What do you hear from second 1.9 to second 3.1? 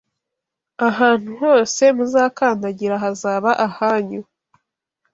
muzakandagira